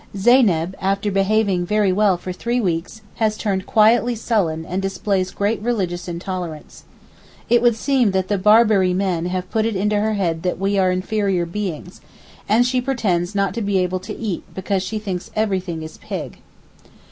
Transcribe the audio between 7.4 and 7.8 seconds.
It would